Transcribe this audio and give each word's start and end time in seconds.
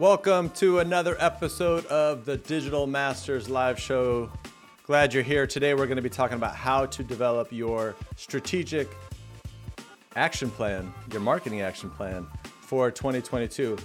Welcome 0.00 0.50
to 0.50 0.80
another 0.80 1.16
episode 1.20 1.86
of 1.86 2.24
the 2.24 2.36
Digital 2.36 2.84
Masters 2.84 3.48
Live 3.48 3.78
Show. 3.78 4.28
Glad 4.82 5.14
you're 5.14 5.22
here. 5.22 5.46
Today, 5.46 5.72
we're 5.72 5.86
going 5.86 5.94
to 5.94 6.02
be 6.02 6.10
talking 6.10 6.36
about 6.36 6.56
how 6.56 6.86
to 6.86 7.04
develop 7.04 7.52
your 7.52 7.94
strategic 8.16 8.88
action 10.16 10.50
plan, 10.50 10.92
your 11.12 11.20
marketing 11.20 11.60
action 11.60 11.90
plan 11.90 12.26
for 12.62 12.90
2022. 12.90 13.78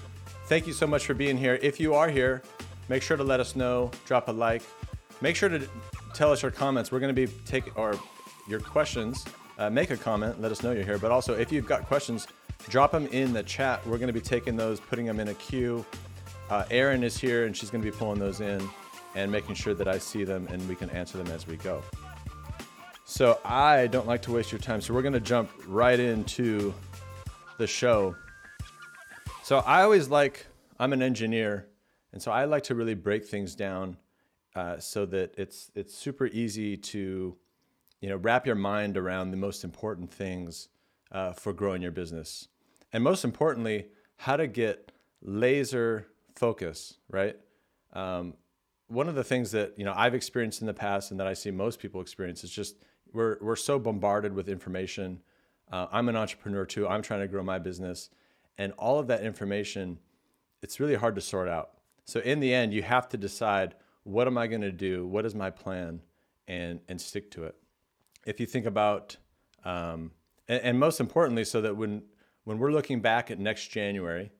Thank 0.46 0.66
you 0.66 0.74
so 0.74 0.88
much 0.88 1.06
for 1.06 1.14
being 1.14 1.38
here. 1.38 1.60
If 1.62 1.80
you 1.80 1.94
are 1.94 2.10
here, 2.10 2.42
make 2.88 3.04
sure 3.04 3.16
to 3.16 3.24
let 3.24 3.40
us 3.40 3.56
know, 3.56 3.92
drop 4.08 4.30
a 4.30 4.32
like, 4.32 4.64
make 5.22 5.36
sure 5.36 5.50
to 5.50 5.70
tell 6.16 6.32
us 6.32 6.42
your 6.42 6.50
comments. 6.50 6.92
We're 6.92 7.02
going 7.02 7.14
to 7.16 7.28
be 7.28 7.32
taking, 7.46 7.72
or 7.74 7.94
your 8.48 8.62
questions, 8.62 9.26
uh, 9.60 9.70
make 9.70 9.92
a 9.92 9.98
comment, 9.98 10.42
let 10.42 10.52
us 10.52 10.64
know 10.64 10.72
you're 10.72 10.84
here. 10.84 10.98
But 10.98 11.12
also, 11.12 11.36
if 11.36 11.52
you've 11.52 11.68
got 11.68 11.86
questions, 11.86 12.26
drop 12.68 12.92
them 12.92 13.08
in 13.08 13.34
the 13.34 13.44
chat. 13.44 13.86
We're 13.88 13.98
going 13.98 14.08
to 14.08 14.14
be 14.14 14.22
taking 14.22 14.56
those, 14.56 14.80
putting 14.80 15.06
them 15.06 15.20
in 15.20 15.30
a 15.30 15.34
queue. 15.36 15.86
Uh, 16.50 16.66
Erin 16.72 17.04
is 17.04 17.18
here 17.18 17.46
and 17.46 17.56
she's 17.56 17.70
going 17.70 17.84
to 17.84 17.92
be 17.92 17.96
pulling 17.96 18.20
those 18.20 18.42
in 18.42 18.68
and 19.16 19.32
making 19.32 19.56
sure 19.56 19.74
that 19.74 19.88
I 19.88 19.98
see 19.98 20.24
them 20.24 20.48
and 20.52 20.68
we 20.68 20.76
can 20.76 20.90
answer 20.90 21.18
them 21.18 21.28
as 21.28 21.48
we 21.48 21.58
go. 21.58 21.84
So 23.06 23.40
I 23.44 23.88
don't 23.88 24.08
like 24.08 24.22
to 24.24 24.32
waste 24.32 24.52
your 24.52 24.60
time. 24.60 24.82
So 24.82 24.94
we're 24.94 25.02
going 25.02 25.14
to 25.14 25.20
jump 25.20 25.50
right 25.68 26.00
into 26.00 26.74
the 27.58 27.68
show. 27.68 28.16
So 29.44 29.60
I 29.60 29.82
always 29.82 30.10
like, 30.10 30.46
I'm 30.80 30.94
an 30.94 31.02
engineer, 31.02 31.68
and 32.14 32.22
so 32.22 32.32
I 32.32 32.46
like 32.46 32.64
to 32.66 32.76
really 32.76 32.94
break 32.94 33.26
things 33.26 33.56
down 33.56 33.98
uh, 34.56 34.78
so 34.78 35.06
that 35.08 35.34
it's 35.38 35.72
it's 35.76 35.96
super 35.96 36.28
easy 36.28 36.78
to, 36.78 37.36
you 38.00 38.10
know, 38.10 38.18
wrap 38.18 38.46
your 38.46 38.56
mind 38.56 38.96
around 38.96 39.32
the 39.32 39.38
most 39.38 39.64
important 39.64 40.12
things 40.12 40.70
uh, 41.12 41.34
for 41.34 41.54
growing 41.54 41.82
your 41.82 41.92
business, 41.92 42.48
and 42.94 43.04
most 43.04 43.24
importantly, 43.24 43.88
how 44.18 44.38
to 44.38 44.48
get 44.48 44.92
laser 45.22 46.08
focus. 46.36 46.98
Right. 47.10 47.38
Um, 47.94 48.36
one 48.88 49.08
of 49.08 49.16
the 49.16 49.24
things 49.24 49.52
that 49.52 49.74
you 49.78 49.86
know 49.86 49.94
I've 49.96 50.16
experienced 50.16 50.62
in 50.62 50.68
the 50.68 50.74
past, 50.74 51.12
and 51.12 51.20
that 51.20 51.28
I 51.28 51.34
see 51.34 51.52
most 51.52 51.80
people 51.80 52.02
experience, 52.02 52.44
is 52.44 52.52
just 52.52 52.76
we're 53.12 53.38
we're 53.42 53.56
so 53.56 53.80
bombarded 53.80 54.34
with 54.34 54.50
information. 54.50 55.22
Uh, 55.72 55.88
I'm 55.92 56.10
an 56.10 56.16
entrepreneur 56.16 56.66
too. 56.66 56.88
I'm 56.88 57.02
trying 57.02 57.22
to 57.22 57.28
grow 57.28 57.44
my 57.44 57.60
business, 57.60 58.10
and 58.58 58.74
all 58.74 59.00
of 59.00 59.08
that 59.08 59.24
information, 59.24 60.00
it's 60.62 60.80
really 60.80 60.96
hard 60.96 61.16
to 61.16 61.22
sort 61.22 61.48
out. 61.48 61.72
So 62.06 62.20
in 62.22 62.40
the 62.40 62.54
end, 62.54 62.74
you 62.74 62.82
have 62.82 63.08
to 63.10 63.18
decide 63.18 63.76
what 64.04 64.26
am 64.26 64.38
I 64.38 64.48
going 64.48 64.62
to 64.62 64.72
do? 64.72 65.06
What 65.06 65.26
is 65.26 65.36
my 65.36 65.50
plan? 65.52 66.02
And, 66.48 66.80
and 66.90 67.00
stick 67.00 67.30
to 67.32 67.44
it. 67.44 67.56
If 68.26 68.40
you 68.40 68.48
think 68.48 68.66
about, 68.66 69.16
um, 69.64 70.10
and, 70.50 70.62
and 70.64 70.80
most 70.80 71.00
importantly, 71.00 71.46
so 71.46 71.62
that 71.62 71.78
when, 71.78 72.04
when 72.44 72.60
we're 72.60 72.72
looking 72.72 73.00
back 73.00 73.32
at 73.32 73.40
next 73.40 73.68
January 73.70 74.32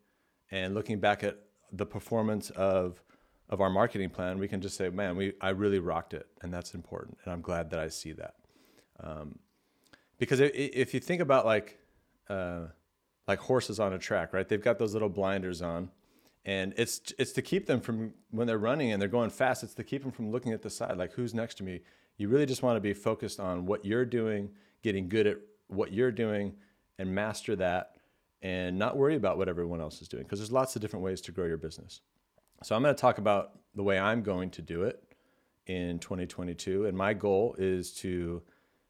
and 0.52 0.74
looking 0.74 1.00
back 1.00 1.24
at 1.24 1.38
the 1.72 1.86
performance 1.86 2.50
of, 2.50 3.02
of 3.50 3.62
our 3.62 3.70
marketing 3.70 4.10
plan, 4.10 4.38
we 4.40 4.50
can 4.50 4.60
just 4.60 4.76
say, 4.76 4.90
man, 4.90 5.16
we, 5.16 5.34
I 5.40 5.50
really 5.50 5.80
rocked 5.80 6.14
it. 6.14 6.28
And 6.42 6.54
that's 6.54 6.74
important. 6.74 7.18
And 7.24 7.32
I'm 7.32 7.42
glad 7.42 7.70
that 7.70 7.80
I 7.80 7.88
see 7.88 8.12
that. 8.14 8.34
Um, 9.02 9.40
because 10.18 10.42
if, 10.42 10.52
if 10.54 10.94
you 10.94 11.00
think 11.00 11.22
about 11.22 11.46
like, 11.46 11.80
uh, 12.30 12.66
like 13.28 13.40
horses 13.40 13.80
on 13.80 13.94
a 13.94 14.00
track, 14.00 14.34
right? 14.34 14.50
They've 14.50 14.62
got 14.62 14.80
those 14.80 14.94
little 14.94 15.08
blinders 15.08 15.62
on 15.62 15.92
and 16.46 16.74
it's 16.78 17.14
it's 17.18 17.32
to 17.34 17.42
keep 17.42 17.68
them 17.68 17.82
from 17.82 18.14
when 18.32 18.48
they're 18.48 18.58
running 18.58 18.92
and 18.92 19.02
they're 19.02 19.10
going 19.10 19.30
fast 19.30 19.64
it's 19.64 19.74
to 19.74 19.84
keep 19.84 20.02
them 20.02 20.12
from 20.12 20.32
looking 20.32 20.54
at 20.54 20.62
the 20.62 20.70
side 20.70 20.98
like 20.98 21.14
who's 21.14 21.34
next 21.34 21.56
to 21.56 21.64
me 21.64 21.82
you 22.18 22.28
really 22.28 22.46
just 22.46 22.64
want 22.64 22.76
to 22.76 22.82
be 22.82 22.94
focused 22.94 23.40
on 23.40 23.66
what 23.66 23.86
you're 23.86 24.06
doing 24.06 24.50
getting 24.82 25.10
good 25.10 25.28
at 25.28 25.38
what 25.70 25.94
you're 25.94 26.12
doing 26.12 26.54
and 26.98 27.14
master 27.14 27.56
that 27.56 27.96
and 28.42 28.78
not 28.78 28.98
worry 28.98 29.16
about 29.16 29.38
what 29.38 29.50
everyone 29.50 29.82
else 29.82 30.02
is 30.02 30.08
doing 30.08 30.24
because 30.24 30.40
there's 30.40 30.52
lots 30.52 30.76
of 30.76 30.82
different 30.82 31.04
ways 31.04 31.22
to 31.22 31.32
grow 31.32 31.46
your 31.46 31.58
business 31.58 32.02
so 32.64 32.76
i'm 32.76 32.82
going 32.82 32.94
to 32.94 33.00
talk 33.00 33.18
about 33.18 33.52
the 33.76 33.84
way 33.84 33.98
i'm 33.98 34.22
going 34.22 34.50
to 34.50 34.62
do 34.62 34.84
it 34.84 35.04
in 35.68 36.00
2022 36.00 36.86
and 36.86 36.98
my 36.98 37.14
goal 37.14 37.56
is 37.58 37.92
to 37.92 38.42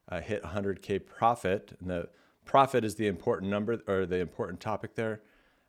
uh, 0.09 0.22
hit 0.22 0.44
100k 0.44 1.06
profit 1.06 1.75
and 1.79 1.89
the 1.89 2.07
profit 2.45 2.84
is 2.84 2.95
the 2.95 3.07
important 3.07 3.51
number 3.51 3.79
or 3.88 4.06
the 4.06 4.18
important 4.18 4.59
topic 4.59 4.95
there 4.95 5.22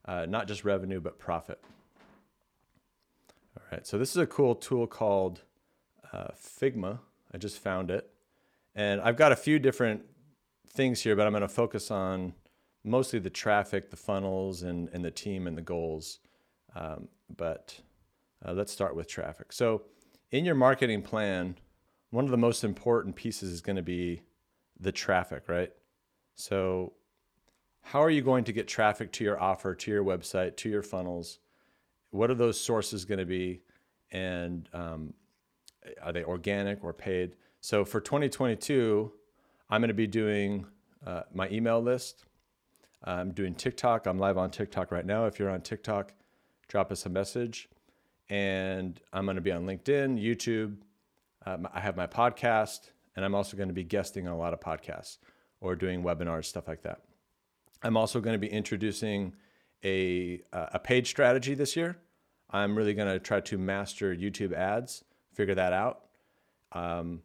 uh, 0.05 0.27
not 0.29 0.49
just 0.49 0.65
revenue, 0.65 1.01
but 1.01 1.19
profit. 1.19 1.61
All 3.57 3.63
right, 3.71 3.87
so 3.87 3.99
this 3.99 4.11
is 4.11 4.17
a 4.17 4.27
cool 4.27 4.55
tool 4.55 4.87
called 4.87 5.43
uh, 6.13 6.29
Figma. 6.37 6.99
I 7.33 7.39
just 7.39 7.59
found 7.59 7.91
it. 7.91 8.11
And 8.75 9.01
I've 9.01 9.17
got 9.17 9.33
a 9.33 9.37
few 9.37 9.59
different 9.59 10.03
things 10.73 11.03
here, 11.03 11.17
but 11.17 11.27
I'm 11.27 11.33
going 11.33 11.43
to 11.43 11.49
focus 11.49 11.91
on 11.91 12.35
mostly 12.85 13.19
the 13.19 13.31
traffic, 13.31 13.91
the 13.91 13.97
funnels, 13.97 14.63
and, 14.63 14.89
and 14.93 15.05
the 15.05 15.11
team 15.11 15.47
and 15.47 15.57
the 15.57 15.63
goals. 15.63 16.21
Um, 16.75 17.09
but 17.37 17.81
uh, 18.45 18.53
let's 18.53 18.73
start 18.73 18.95
with 18.95 19.09
traffic. 19.09 19.53
So, 19.53 19.83
in 20.31 20.45
your 20.45 20.55
marketing 20.55 21.03
plan, 21.03 21.57
one 22.11 22.25
of 22.25 22.31
the 22.31 22.37
most 22.37 22.63
important 22.63 23.17
pieces 23.17 23.51
is 23.51 23.61
going 23.61 23.77
to 23.77 23.83
be 23.83 24.23
the 24.79 24.93
traffic, 24.93 25.49
right? 25.49 25.73
So, 26.37 26.93
how 27.83 28.03
are 28.03 28.11
you 28.11 28.23
going 28.23 28.45
to 28.45 28.53
get 28.53 28.69
traffic 28.69 29.11
to 29.13 29.25
your 29.25 29.41
offer, 29.41 29.75
to 29.75 29.91
your 29.91 30.05
website, 30.05 30.57
to 30.59 30.69
your 30.69 30.83
funnels? 30.83 31.41
What 32.11 32.31
are 32.31 32.35
those 32.35 32.61
sources 32.61 33.05
going 33.05 33.19
to 33.19 33.27
be? 33.27 33.63
And 34.13 34.69
um, 34.73 35.15
are 36.03 36.13
they 36.13 36.25
organic 36.25 36.85
or 36.85 36.93
paid? 36.93 37.37
So 37.61 37.85
for 37.85 38.01
2022, 38.01 39.13
I'm 39.73 39.81
going 39.81 39.89
to 39.89 39.95
be 39.95 40.09
doing 40.09 40.67
uh, 41.07 41.23
my 41.33 41.49
email 41.49 41.81
list. 41.81 42.25
I'm 43.05 43.31
doing 43.31 43.55
TikTok. 43.55 44.07
I'm 44.07 44.19
live 44.19 44.37
on 44.37 44.51
TikTok 44.51 44.91
right 44.91 45.07
now. 45.07 45.27
If 45.27 45.39
you're 45.39 45.49
on 45.49 45.61
TikTok, 45.61 46.13
drop 46.67 46.91
us 46.91 47.07
a 47.07 47.09
message. 47.09 47.69
And 48.29 49.01
I'm 49.13 49.27
going 49.27 49.37
to 49.37 49.41
be 49.41 49.53
on 49.53 49.67
LinkedIn, 49.67 50.21
YouTube. 50.21 50.79
Um, 51.47 51.69
I 51.73 51.79
have 51.79 51.97
my 51.97 52.09
podcast, 52.09 52.91
and 53.15 53.25
I'm 53.25 53.37
also 53.37 53.57
going 53.57 53.69
to 53.69 53.75
be 53.75 53.85
guesting 53.85 54.27
on 54.27 54.35
a 54.35 54.37
lot 54.37 54.53
of 54.53 54.59
podcasts 54.59 55.19
or 55.61 55.77
doing 55.77 56.03
webinars, 56.03 56.47
stuff 56.47 56.67
like 56.67 56.83
that. 56.83 57.03
I'm 57.85 57.97
also 57.97 58.21
going 58.21 58.35
to 58.35 58.41
be 58.41 58.51
introducing 58.53 59.35
a, 59.85 60.43
a 60.53 60.81
page 60.81 61.07
strategy 61.07 61.55
this 61.55 61.77
year. 61.77 61.97
I'm 62.51 62.77
really 62.77 62.93
going 62.93 63.09
to 63.09 63.21
try 63.21 63.41
to 63.41 63.57
master 63.57 64.17
YouTube 64.17 64.53
ads, 64.53 65.05
figure 65.33 65.55
that 65.55 65.73
out, 65.73 66.07
um, 66.73 67.23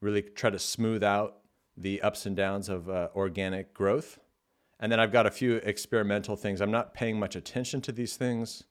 really 0.00 0.22
try 0.22 0.48
to 0.48 0.58
smooth 0.58 1.02
out 1.04 1.41
the 1.76 2.00
ups 2.02 2.26
and 2.26 2.36
downs 2.36 2.68
of 2.68 2.88
uh, 2.88 3.08
organic 3.14 3.72
growth. 3.74 4.18
And 4.80 4.90
then 4.90 4.98
I've 4.98 5.12
got 5.12 5.26
a 5.26 5.30
few 5.30 5.56
experimental 5.56 6.36
things. 6.36 6.60
I'm 6.60 6.70
not 6.70 6.92
paying 6.92 7.18
much 7.18 7.36
attention 7.36 7.80
to 7.82 7.92
these 7.92 8.16
things, 8.16 8.64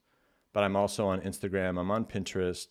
but 0.54 0.64
I'm 0.64 0.76
also 0.76 1.08
on 1.08 1.22
Instagram. 1.22 1.80
I'm 1.80 1.90
on 1.90 2.06
Pinterest, 2.06 2.68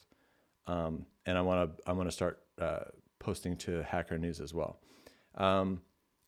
um, 0.66 1.06
and 1.24 1.38
I 1.38 1.40
want 1.40 1.78
to 1.78 1.88
I 1.88 1.92
want 1.92 2.08
to 2.08 2.12
start 2.14 2.40
uh, 2.60 2.80
posting 3.18 3.56
to 3.58 3.82
Hacker 3.82 4.18
News 4.18 4.40
as 4.40 4.52
well. 4.52 4.80
Um, 5.36 5.80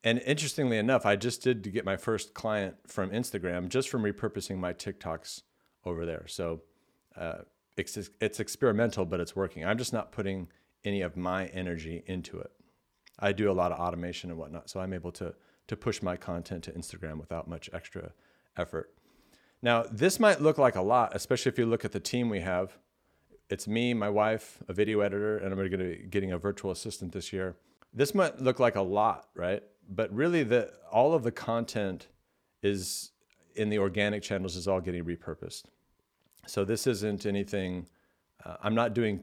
and 0.04 0.20
interestingly 0.26 0.78
enough, 0.78 1.06
I 1.06 1.16
just 1.16 1.42
did 1.42 1.70
get 1.72 1.84
my 1.84 1.96
first 1.96 2.34
client 2.34 2.76
from 2.86 3.10
Instagram 3.10 3.68
just 3.68 3.88
from 3.88 4.02
repurposing 4.02 4.58
my 4.58 4.72
TikToks 4.72 5.42
over 5.84 6.04
there. 6.04 6.26
So 6.26 6.62
uh, 7.16 7.42
it's, 7.76 7.96
it's 8.20 8.40
experimental, 8.40 9.04
but 9.04 9.20
it's 9.20 9.36
working. 9.36 9.64
I'm 9.64 9.78
just 9.78 9.92
not 9.92 10.10
putting 10.10 10.48
any 10.84 11.02
of 11.02 11.16
my 11.16 11.46
energy 11.46 12.02
into 12.06 12.38
it. 12.38 12.50
I 13.22 13.32
do 13.32 13.50
a 13.50 13.52
lot 13.52 13.72
of 13.72 13.78
automation 13.78 14.30
and 14.30 14.38
whatnot, 14.38 14.68
so 14.68 14.80
I'm 14.80 14.92
able 14.92 15.12
to 15.12 15.34
to 15.68 15.76
push 15.76 16.02
my 16.02 16.16
content 16.16 16.64
to 16.64 16.72
Instagram 16.72 17.18
without 17.18 17.48
much 17.48 17.70
extra 17.72 18.12
effort. 18.56 18.92
Now, 19.62 19.84
this 19.90 20.18
might 20.18 20.40
look 20.40 20.58
like 20.58 20.74
a 20.74 20.82
lot, 20.82 21.14
especially 21.14 21.50
if 21.50 21.58
you 21.58 21.66
look 21.66 21.84
at 21.84 21.92
the 21.92 22.00
team 22.00 22.28
we 22.28 22.40
have. 22.40 22.76
It's 23.48 23.68
me, 23.68 23.94
my 23.94 24.10
wife, 24.10 24.58
a 24.68 24.72
video 24.72 25.00
editor, 25.00 25.38
and 25.38 25.52
I'm 25.52 25.56
going 25.56 25.70
to 25.70 25.76
be 25.76 26.06
getting 26.10 26.32
a 26.32 26.38
virtual 26.38 26.72
assistant 26.72 27.12
this 27.12 27.32
year. 27.32 27.54
This 27.94 28.12
might 28.12 28.40
look 28.40 28.58
like 28.58 28.74
a 28.74 28.82
lot, 28.82 29.28
right? 29.36 29.62
but 29.88 30.12
really 30.12 30.42
the 30.42 30.72
all 30.90 31.14
of 31.14 31.22
the 31.22 31.32
content 31.32 32.08
is 32.62 33.10
in 33.54 33.68
the 33.68 33.78
organic 33.78 34.22
channels 34.22 34.56
is 34.56 34.68
all 34.68 34.80
getting 34.80 35.04
repurposed. 35.04 35.64
So 36.46 36.64
this 36.64 36.86
isn't 36.86 37.26
anything. 37.26 37.86
Uh, 38.44 38.56
I'm 38.62 38.74
not 38.74 38.94
doing, 38.94 39.22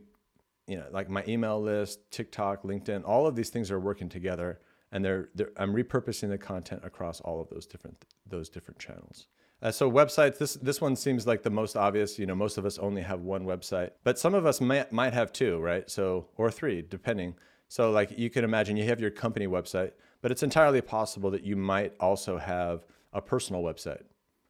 you 0.69 0.77
know, 0.77 0.85
like 0.91 1.09
my 1.09 1.23
email 1.27 1.61
list, 1.61 1.99
TikTok, 2.11 2.63
LinkedIn. 2.63 3.03
All 3.05 3.27
of 3.27 3.35
these 3.35 3.49
things 3.49 3.71
are 3.71 3.79
working 3.79 4.09
together, 4.09 4.59
and 4.91 5.03
they're, 5.03 5.29
they're 5.35 5.51
I'm 5.57 5.73
repurposing 5.73 6.29
the 6.29 6.37
content 6.37 6.81
across 6.83 7.19
all 7.21 7.41
of 7.41 7.49
those 7.49 7.65
different 7.65 8.05
those 8.25 8.49
different 8.49 8.79
channels. 8.79 9.27
Uh, 9.61 9.71
so 9.71 9.91
websites, 9.91 10.37
this 10.37 10.53
this 10.53 10.79
one 10.79 10.95
seems 10.95 11.27
like 11.27 11.43
the 11.43 11.49
most 11.49 11.75
obvious. 11.75 12.19
You 12.19 12.25
know, 12.25 12.35
most 12.35 12.57
of 12.57 12.65
us 12.65 12.77
only 12.77 13.01
have 13.01 13.21
one 13.21 13.45
website, 13.45 13.91
but 14.03 14.19
some 14.19 14.33
of 14.33 14.45
us 14.45 14.61
might 14.61 14.91
might 14.91 15.13
have 15.13 15.33
two, 15.33 15.59
right? 15.59 15.89
So 15.89 16.27
or 16.37 16.51
three, 16.51 16.81
depending. 16.81 17.35
So 17.67 17.91
like 17.91 18.17
you 18.17 18.29
can 18.29 18.43
imagine, 18.43 18.77
you 18.77 18.85
have 18.85 18.99
your 18.99 19.11
company 19.11 19.47
website 19.47 19.91
but 20.21 20.31
it's 20.31 20.43
entirely 20.43 20.81
possible 20.81 21.31
that 21.31 21.43
you 21.43 21.55
might 21.55 21.93
also 21.99 22.37
have 22.37 22.85
a 23.13 23.21
personal 23.21 23.63
website. 23.63 24.03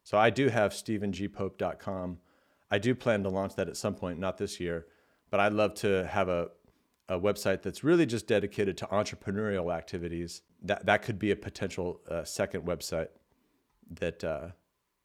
So 0.04 0.18
I 0.18 0.30
do 0.30 0.50
have 0.50 0.72
stephengpope.com. 0.72 2.18
I 2.72 2.78
do 2.78 2.96
plan 2.96 3.24
to 3.24 3.30
launch 3.30 3.56
that 3.56 3.68
at 3.70 3.78
some 3.78 3.96
point, 3.96 4.20
not 4.20 4.38
this 4.38 4.60
year, 4.60 4.88
but 5.30 5.40
I'd 5.40 5.54
love 5.54 5.74
to 5.76 6.08
have 6.08 6.30
a, 6.30 6.50
a 7.08 7.20
website 7.20 7.62
that's 7.62 7.84
really 7.84 8.06
just 8.06 8.28
dedicated 8.28 8.78
to 8.78 8.86
entrepreneurial 8.88 9.74
activities. 9.74 10.42
That, 10.64 10.86
that 10.86 11.02
could 11.02 11.20
be 11.20 11.32
a 11.32 11.36
potential 11.36 12.02
uh, 12.10 12.24
second 12.24 12.66
website 12.66 13.10
that, 14.00 14.24
uh, 14.24 14.48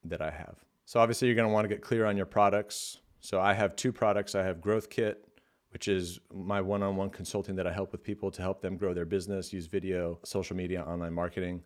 that 0.04 0.20
I 0.20 0.30
have. 0.30 0.64
So 0.84 1.00
obviously 1.00 1.28
you're 1.28 1.34
going 1.34 1.48
to 1.48 1.52
want 1.52 1.64
to 1.64 1.74
get 1.74 1.82
clear 1.82 2.04
on 2.04 2.16
your 2.16 2.26
products. 2.26 2.98
So 3.20 3.40
I 3.40 3.54
have 3.54 3.74
two 3.74 3.92
products. 3.92 4.34
I 4.34 4.42
have 4.42 4.60
Growth 4.60 4.90
Kit, 4.90 5.26
which 5.70 5.88
is 5.88 6.20
my 6.32 6.60
one-on-one 6.60 7.10
consulting 7.10 7.56
that 7.56 7.66
I 7.66 7.72
help 7.72 7.92
with 7.92 8.02
people 8.02 8.30
to 8.32 8.42
help 8.42 8.60
them 8.60 8.76
grow 8.76 8.92
their 8.92 9.06
business, 9.06 9.52
use 9.52 9.66
video, 9.66 10.18
social 10.24 10.56
media, 10.56 10.82
online 10.82 11.14
marketing. 11.14 11.62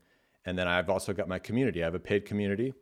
And 0.46 0.56
then 0.56 0.68
I've 0.68 0.88
also 0.88 1.12
got 1.12 1.28
my 1.28 1.38
community. 1.38 1.82
I 1.82 1.86
have 1.86 1.94
a 1.94 1.98
paid 1.98 2.24
community. 2.24 2.74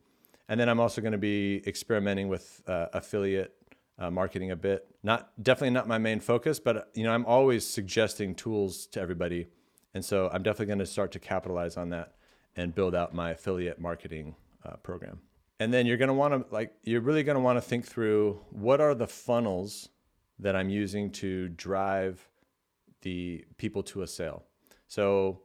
And 0.48 0.60
then 0.60 0.68
I'm 0.68 0.78
also 0.78 1.00
going 1.00 1.12
to 1.12 1.18
be 1.18 1.62
experimenting 1.66 2.28
with 2.28 2.62
uh, 2.68 2.86
affiliate 2.92 3.54
uh, 3.98 4.10
marketing 4.10 4.50
a 4.50 4.56
bit. 4.56 4.86
Not 5.02 5.30
definitely 5.42 5.70
not 5.70 5.88
my 5.88 5.98
main 5.98 6.20
focus, 6.20 6.60
but 6.60 6.90
you 6.94 7.04
know 7.04 7.12
I'm 7.12 7.26
always 7.26 7.66
suggesting 7.66 8.34
tools 8.34 8.86
to 8.88 9.00
everybody, 9.00 9.48
and 9.94 10.04
so 10.04 10.30
I'm 10.32 10.42
definitely 10.42 10.66
going 10.66 10.78
to 10.80 10.86
start 10.86 11.12
to 11.12 11.18
capitalize 11.18 11.76
on 11.76 11.90
that 11.90 12.14
and 12.56 12.74
build 12.74 12.94
out 12.94 13.14
my 13.14 13.30
affiliate 13.30 13.80
marketing 13.80 14.34
uh, 14.64 14.76
program. 14.76 15.20
And 15.58 15.72
then 15.72 15.86
you're 15.86 15.96
going 15.96 16.08
to 16.08 16.14
want 16.14 16.34
to 16.34 16.54
like 16.54 16.74
you're 16.82 17.00
really 17.00 17.22
going 17.22 17.36
to 17.36 17.40
want 17.40 17.56
to 17.56 17.62
think 17.62 17.84
through 17.84 18.40
what 18.50 18.80
are 18.80 18.94
the 18.94 19.06
funnels 19.06 19.88
that 20.38 20.54
I'm 20.54 20.68
using 20.68 21.10
to 21.10 21.48
drive 21.48 22.28
the 23.02 23.44
people 23.56 23.82
to 23.84 24.02
a 24.02 24.06
sale. 24.06 24.44
So 24.88 25.40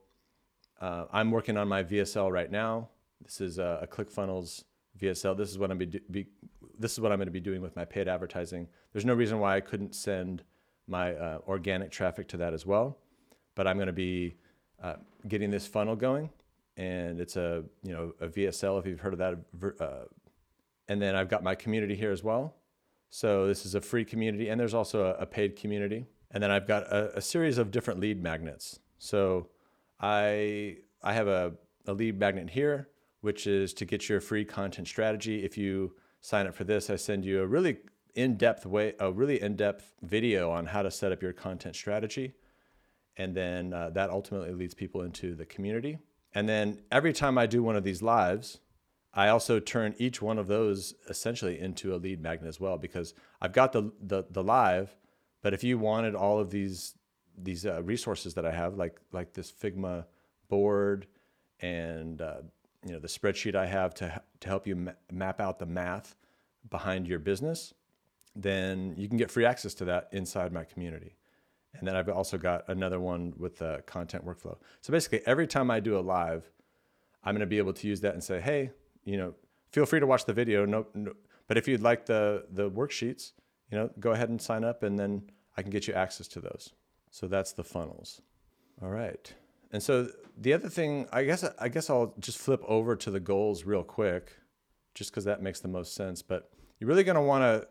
uh, 0.80 1.06
I'm 1.12 1.30
working 1.30 1.56
on 1.56 1.68
my 1.68 1.82
VSL 1.82 2.30
right 2.30 2.50
now. 2.50 2.88
This 3.22 3.40
is 3.40 3.58
a, 3.58 3.80
a 3.82 3.86
ClickFunnels 3.86 4.64
VSL. 5.00 5.36
This 5.36 5.50
is 5.50 5.58
what 5.58 5.70
I'm 5.70 5.78
be, 5.78 6.00
be, 6.10 6.26
this 6.78 6.92
is 6.92 7.00
what 7.00 7.12
I'm 7.12 7.18
going 7.18 7.26
to 7.26 7.32
be 7.32 7.40
doing 7.40 7.62
with 7.62 7.76
my 7.76 7.84
paid 7.84 8.08
advertising. 8.08 8.68
There's 8.92 9.04
no 9.04 9.14
reason 9.14 9.38
why 9.38 9.56
I 9.56 9.60
couldn't 9.60 9.94
send 9.94 10.42
my 10.86 11.14
uh, 11.14 11.38
organic 11.46 11.90
traffic 11.90 12.28
to 12.28 12.36
that 12.38 12.52
as 12.52 12.66
well, 12.66 12.98
but 13.54 13.66
I'm 13.66 13.76
going 13.76 13.86
to 13.86 13.92
be 13.92 14.36
uh, 14.82 14.96
getting 15.28 15.50
this 15.50 15.66
funnel 15.66 15.96
going, 15.96 16.30
and 16.76 17.20
it's 17.20 17.36
a 17.36 17.64
you 17.82 17.92
know 17.92 18.12
a 18.20 18.28
VSL 18.28 18.78
if 18.78 18.86
you've 18.86 19.00
heard 19.00 19.12
of 19.12 19.18
that, 19.18 19.80
uh, 19.80 20.04
and 20.88 21.00
then 21.00 21.14
I've 21.14 21.28
got 21.28 21.42
my 21.42 21.54
community 21.54 21.94
here 21.94 22.12
as 22.12 22.22
well. 22.22 22.56
So 23.10 23.46
this 23.46 23.66
is 23.66 23.74
a 23.74 23.80
free 23.80 24.04
community, 24.04 24.48
and 24.48 24.58
there's 24.58 24.74
also 24.74 25.06
a, 25.06 25.22
a 25.22 25.26
paid 25.26 25.56
community, 25.56 26.06
and 26.30 26.42
then 26.42 26.50
I've 26.50 26.66
got 26.66 26.84
a, 26.84 27.18
a, 27.18 27.20
series 27.20 27.58
of 27.58 27.70
different 27.70 28.00
lead 28.00 28.22
magnets. 28.22 28.80
So 28.98 29.48
I 30.00 30.78
I 31.02 31.12
have 31.12 31.28
a, 31.28 31.52
a 31.86 31.92
lead 31.92 32.18
magnet 32.18 32.50
here, 32.50 32.88
which 33.20 33.46
is 33.46 33.74
to 33.74 33.84
get 33.84 34.08
your 34.08 34.20
free 34.20 34.44
content 34.44 34.88
strategy. 34.88 35.44
If 35.44 35.58
you 35.58 35.94
sign 36.22 36.46
up 36.46 36.54
for 36.54 36.64
this, 36.64 36.88
I 36.88 36.96
send 36.96 37.24
you 37.24 37.42
a 37.42 37.46
really 37.46 37.78
in-depth 38.14 38.64
way, 38.64 38.94
a 38.98 39.12
really 39.12 39.40
in-depth 39.40 39.92
video 40.02 40.50
on 40.50 40.66
how 40.66 40.82
to 40.82 40.90
set 40.90 41.12
up 41.12 41.20
your 41.20 41.32
content 41.32 41.76
strategy, 41.76 42.32
and 43.16 43.34
then 43.34 43.74
uh, 43.74 43.90
that 43.90 44.08
ultimately 44.08 44.52
leads 44.52 44.74
people 44.74 45.02
into 45.02 45.34
the 45.34 45.44
community. 45.44 45.98
And 46.34 46.48
then 46.48 46.82
every 46.90 47.12
time 47.12 47.36
I 47.36 47.46
do 47.46 47.62
one 47.62 47.76
of 47.76 47.84
these 47.84 48.00
lives, 48.00 48.60
I 49.12 49.28
also 49.28 49.60
turn 49.60 49.94
each 49.98 50.22
one 50.22 50.38
of 50.38 50.46
those 50.46 50.94
essentially 51.08 51.60
into 51.60 51.94
a 51.94 51.96
lead 51.96 52.22
magnet 52.22 52.48
as 52.48 52.58
well 52.58 52.78
because 52.78 53.12
I've 53.42 53.52
got 53.52 53.72
the 53.72 53.92
the, 54.00 54.24
the 54.30 54.42
live, 54.42 54.96
but 55.42 55.52
if 55.52 55.62
you 55.62 55.76
wanted 55.76 56.14
all 56.14 56.38
of 56.38 56.50
these 56.50 56.94
these 57.36 57.66
uh, 57.66 57.82
resources 57.82 58.34
that 58.34 58.46
I 58.46 58.52
have, 58.52 58.76
like 58.76 58.98
like 59.12 59.34
this 59.34 59.52
Figma 59.52 60.06
board 60.48 61.06
and 61.60 62.22
uh, 62.22 62.42
you 62.84 62.92
know 62.92 62.98
the 62.98 63.08
spreadsheet 63.08 63.54
I 63.54 63.66
have 63.66 63.94
to 63.94 64.22
to 64.40 64.48
help 64.48 64.66
you 64.66 64.76
ma- 64.76 64.92
map 65.10 65.40
out 65.40 65.58
the 65.58 65.66
math 65.66 66.16
behind 66.70 67.06
your 67.06 67.18
business, 67.18 67.74
then 68.34 68.94
you 68.96 69.08
can 69.08 69.16
get 69.16 69.30
free 69.30 69.44
access 69.44 69.74
to 69.74 69.84
that 69.86 70.08
inside 70.12 70.52
my 70.52 70.64
community. 70.64 71.16
And 71.74 71.88
then 71.88 71.96
I've 71.96 72.08
also 72.08 72.36
got 72.36 72.68
another 72.68 73.00
one 73.00 73.32
with 73.36 73.58
the 73.58 73.82
content 73.86 74.26
workflow. 74.26 74.56
So 74.82 74.92
basically, 74.92 75.22
every 75.26 75.46
time 75.46 75.70
I 75.70 75.80
do 75.80 75.98
a 75.98 76.00
live, 76.00 76.50
I'm 77.24 77.34
going 77.34 77.40
to 77.40 77.46
be 77.46 77.58
able 77.58 77.72
to 77.72 77.86
use 77.88 78.00
that 78.02 78.14
and 78.14 78.22
say, 78.22 78.40
hey, 78.40 78.72
you 79.04 79.16
know, 79.16 79.34
feel 79.70 79.86
free 79.86 80.00
to 80.00 80.06
watch 80.06 80.26
the 80.26 80.34
video. 80.34 80.66
No, 80.66 80.86
no, 80.94 81.12
but 81.48 81.56
if 81.56 81.66
you'd 81.66 81.80
like 81.80 82.06
the 82.06 82.44
the 82.50 82.70
worksheets, 82.70 83.32
you 83.70 83.78
know, 83.78 83.90
go 83.98 84.12
ahead 84.12 84.28
and 84.28 84.40
sign 84.40 84.64
up, 84.64 84.82
and 84.82 84.98
then 84.98 85.30
I 85.56 85.62
can 85.62 85.70
get 85.70 85.88
you 85.88 85.94
access 85.94 86.28
to 86.28 86.40
those. 86.40 86.72
So 87.10 87.26
that's 87.26 87.52
the 87.52 87.64
funnels. 87.64 88.20
All 88.82 88.90
right. 88.90 89.32
And 89.72 89.82
so 89.82 90.08
the 90.36 90.52
other 90.52 90.68
thing, 90.68 91.06
I 91.12 91.24
guess, 91.24 91.44
I 91.58 91.68
guess 91.68 91.88
I'll 91.90 92.14
just 92.20 92.38
flip 92.38 92.62
over 92.66 92.94
to 92.96 93.10
the 93.10 93.20
goals 93.20 93.64
real 93.64 93.82
quick, 93.82 94.32
just 94.94 95.10
because 95.10 95.24
that 95.24 95.42
makes 95.42 95.60
the 95.60 95.68
most 95.68 95.94
sense. 95.94 96.22
But 96.22 96.50
you're 96.78 96.88
really 96.88 97.04
going 97.04 97.16
to 97.16 97.22
want 97.22 97.42
to 97.42 97.68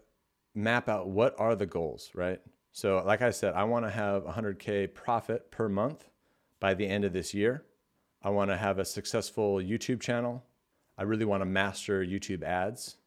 map 0.56 0.90
out 0.90 1.08
what 1.08 1.36
are 1.38 1.56
the 1.56 1.66
goals, 1.66 2.10
right? 2.14 2.42
So, 2.72 3.04
like 3.06 3.22
I 3.22 3.32
said, 3.32 3.54
I 3.54 3.66
want 3.66 3.86
to 3.86 3.92
have 3.92 4.24
100K 4.24 4.94
profit 4.94 5.52
per 5.52 5.70
month 5.70 6.10
by 6.60 6.74
the 6.74 6.88
end 6.88 7.04
of 7.06 7.14
this 7.14 7.34
year. 7.34 7.66
I 8.24 8.30
want 8.30 8.50
to 8.52 8.58
have 8.58 8.80
a 8.80 8.86
successful 8.86 9.56
YouTube 9.56 10.00
channel. 10.00 10.44
I 10.98 11.04
really 11.04 11.26
want 11.26 11.42
to 11.42 11.46
master 11.46 12.06
YouTube 12.06 12.44
ads. 12.44 12.98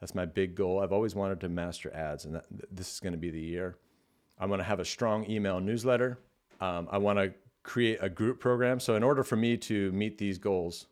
That's 0.00 0.14
my 0.14 0.24
big 0.24 0.54
goal. 0.54 0.80
I've 0.80 0.92
always 0.92 1.14
wanted 1.14 1.40
to 1.40 1.48
master 1.48 1.94
ads, 1.94 2.24
and 2.24 2.36
that, 2.36 2.46
this 2.70 2.92
is 2.94 3.00
going 3.00 3.12
to 3.12 3.18
be 3.18 3.30
the 3.30 3.40
year. 3.40 3.76
I 4.38 4.46
want 4.46 4.60
to 4.60 4.64
have 4.64 4.80
a 4.80 4.84
strong 4.84 5.30
email 5.30 5.60
newsletter. 5.60 6.18
Um, 6.60 6.88
I 6.90 6.98
want 6.98 7.18
to 7.18 7.34
create 7.62 7.98
a 8.00 8.08
group 8.08 8.40
program. 8.40 8.80
So 8.80 8.94
in 8.94 9.02
order 9.02 9.22
for 9.22 9.36
me 9.36 9.56
to 9.58 9.92
meet 9.92 10.18
these 10.18 10.38
goals, 10.38 10.86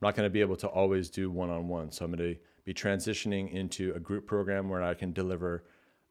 I'm 0.00 0.08
not 0.08 0.14
going 0.14 0.26
to 0.26 0.30
be 0.30 0.40
able 0.40 0.56
to 0.56 0.68
always 0.68 1.10
do 1.10 1.30
one-on-one. 1.30 1.92
So 1.92 2.04
I'm 2.04 2.12
going 2.12 2.34
to 2.34 2.40
be 2.64 2.74
transitioning 2.74 3.52
into 3.52 3.92
a 3.94 4.00
group 4.00 4.26
program 4.26 4.68
where 4.68 4.82
I 4.82 4.94
can 4.94 5.12
deliver 5.12 5.64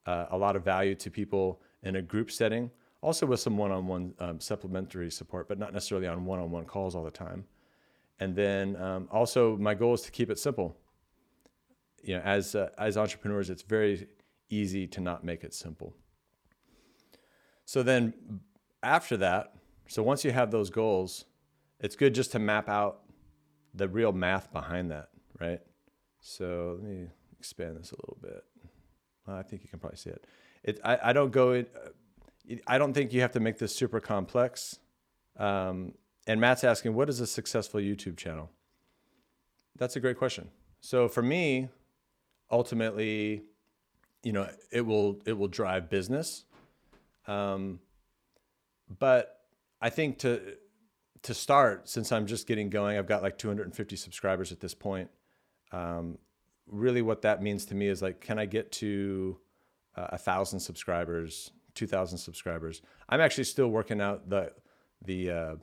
uh, 0.05 0.25
a 0.31 0.37
lot 0.37 0.55
of 0.55 0.63
value 0.63 0.95
to 0.95 1.11
people 1.11 1.61
in 1.83 1.95
a 1.95 2.01
group 2.01 2.31
setting, 2.31 2.71
also 3.01 3.25
with 3.25 3.39
some 3.39 3.57
one-on-one 3.57 4.13
um, 4.19 4.39
supplementary 4.39 5.11
support, 5.11 5.47
but 5.47 5.59
not 5.59 5.73
necessarily 5.73 6.07
on 6.07 6.25
one-on-one 6.25 6.65
calls 6.65 6.95
all 6.95 7.03
the 7.03 7.11
time. 7.11 7.45
And 8.19 8.35
then 8.35 8.75
um, 8.75 9.07
also 9.11 9.55
my 9.57 9.73
goal 9.73 9.93
is 9.93 10.01
to 10.01 10.11
keep 10.11 10.29
it 10.29 10.39
simple. 10.39 10.75
You 12.03 12.15
know, 12.15 12.21
as 12.21 12.55
uh, 12.55 12.69
as 12.77 12.97
entrepreneurs, 12.97 13.49
it's 13.49 13.61
very 13.61 14.07
easy 14.49 14.87
to 14.87 15.01
not 15.01 15.23
make 15.23 15.43
it 15.43 15.53
simple. 15.53 15.93
So 17.65 17.83
then 17.83 18.13
after 18.81 19.17
that, 19.17 19.53
so 19.89 20.03
once 20.03 20.23
you 20.23 20.31
have 20.31 20.51
those 20.51 20.69
goals, 20.69 21.25
it's 21.79 21.95
good 21.95 22.13
just 22.13 22.31
to 22.33 22.39
map 22.39 22.69
out 22.69 23.01
the 23.73 23.87
real 23.87 24.11
math 24.11 24.53
behind 24.53 24.91
that, 24.91 25.09
right? 25.39 25.59
So 26.21 26.77
let 26.79 26.89
me 26.89 27.07
expand 27.39 27.75
this 27.77 27.91
a 27.91 27.95
little 27.95 28.17
bit. 28.21 28.43
I 29.27 29.41
think 29.41 29.63
you 29.63 29.67
can 29.69 29.79
probably 29.79 29.97
see 29.97 30.11
it. 30.11 30.25
It 30.63 30.79
I, 30.85 30.99
I 31.05 31.13
don't 31.13 31.31
go 31.31 31.53
in, 31.53 31.65
I 32.67 32.77
don't 32.77 32.93
think 32.93 33.13
you 33.13 33.21
have 33.21 33.31
to 33.31 33.39
make 33.39 33.57
this 33.57 33.75
super 33.75 33.99
complex. 33.99 34.77
Um, 35.37 35.93
and 36.27 36.39
Matt's 36.39 36.63
asking, 36.63 36.93
what 36.93 37.09
is 37.09 37.19
a 37.19 37.27
successful 37.27 37.79
YouTube 37.79 38.15
channel? 38.15 38.51
That's 39.75 39.95
a 39.95 39.99
great 39.99 40.17
question. 40.17 40.49
So 40.81 41.07
for 41.07 41.23
me, 41.23 41.69
ultimately, 42.51 43.43
you 44.21 44.33
know, 44.33 44.47
it 44.71 44.81
will 44.81 45.19
it 45.25 45.33
will 45.33 45.47
drive 45.47 45.89
business. 45.89 46.45
Um, 47.25 47.79
but 48.99 49.38
I 49.81 49.89
think 49.89 50.19
to 50.19 50.55
to 51.23 51.33
start, 51.33 51.89
since 51.89 52.11
I'm 52.11 52.25
just 52.25 52.47
getting 52.47 52.69
going, 52.69 52.97
I've 52.97 53.07
got 53.07 53.21
like 53.21 53.37
250 53.37 53.95
subscribers 53.95 54.51
at 54.51 54.59
this 54.59 54.73
point. 54.73 55.09
Um, 55.71 56.17
really, 56.65 57.01
what 57.01 57.21
that 57.23 57.41
means 57.41 57.65
to 57.65 57.75
me 57.75 57.87
is 57.87 58.01
like, 58.01 58.21
can 58.21 58.39
I 58.39 58.45
get 58.45 58.71
to 58.73 59.37
uh, 59.97 60.07
a 60.11 60.17
thousand 60.17 60.61
subscribers, 60.61 61.51
2,000 61.75 62.17
subscribers? 62.17 62.81
I'm 63.09 63.19
actually 63.19 63.43
still 63.43 63.67
working 63.67 64.01
out 64.01 64.29
the 64.29 64.53
the 65.05 65.31
uh, 65.31 65.55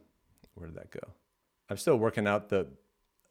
where 0.54 0.68
did 0.68 0.76
that 0.76 0.90
go? 0.90 1.12
I'm 1.68 1.76
still 1.76 1.96
working 1.96 2.26
out 2.26 2.48
the 2.48 2.68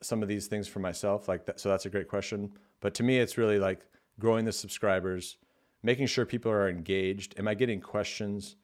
some 0.01 0.21
of 0.21 0.27
these 0.27 0.47
things 0.47 0.67
for 0.67 0.79
myself. 0.79 1.27
Like 1.27 1.45
that, 1.45 1.59
so 1.59 1.69
that's 1.69 1.85
a 1.85 1.89
great 1.89 2.07
question. 2.07 2.51
But 2.79 2.93
to 2.95 3.03
me, 3.03 3.19
it's 3.19 3.37
really 3.37 3.59
like 3.59 3.81
growing 4.19 4.45
the 4.45 4.51
subscribers, 4.51 5.37
making 5.83 6.07
sure 6.07 6.25
people 6.25 6.51
are 6.51 6.69
engaged. 6.69 7.35
Am 7.37 7.47
I 7.47 7.53
getting 7.53 7.81
questions? 7.81 8.55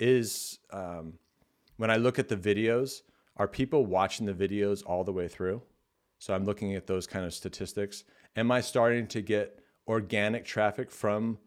Is 0.00 0.58
um, 0.70 1.14
when 1.76 1.90
I 1.90 1.96
look 1.96 2.18
at 2.18 2.28
the 2.28 2.36
videos, 2.36 3.02
are 3.36 3.48
people 3.48 3.84
watching 3.86 4.26
the 4.26 4.34
videos 4.34 4.82
all 4.86 5.04
the 5.04 5.12
way 5.12 5.28
through? 5.28 5.62
So 6.18 6.34
I'm 6.34 6.44
looking 6.44 6.74
at 6.74 6.86
those 6.86 7.06
kind 7.06 7.24
of 7.24 7.34
statistics. 7.34 8.04
Am 8.36 8.50
I 8.50 8.60
starting 8.60 9.06
to 9.08 9.20
get 9.20 9.60
organic 9.86 10.44
traffic 10.44 10.90
from 10.90 11.38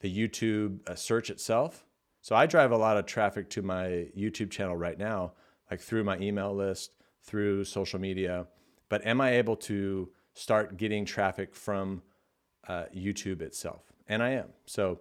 the 0.00 0.14
YouTube 0.14 0.86
uh, 0.88 0.94
search 0.94 1.30
itself? 1.30 1.86
So 2.20 2.34
I 2.34 2.46
drive 2.46 2.72
a 2.72 2.76
lot 2.76 2.96
of 2.96 3.06
traffic 3.06 3.48
to 3.50 3.62
my 3.62 4.08
YouTube 4.16 4.50
channel 4.50 4.76
right 4.76 4.98
now, 4.98 5.32
like 5.70 5.80
through 5.80 6.04
my 6.04 6.18
email 6.18 6.54
list, 6.54 6.92
through 7.22 7.64
social 7.64 8.00
media. 8.00 8.46
But 8.88 9.06
am 9.06 9.20
I 9.20 9.34
able 9.36 9.56
to 9.56 10.10
start 10.34 10.76
getting 10.76 11.04
traffic 11.04 11.54
from 11.54 12.02
uh, 12.66 12.84
YouTube 12.94 13.42
itself? 13.42 13.92
And 14.08 14.22
I 14.22 14.30
am. 14.30 14.48
So 14.66 15.00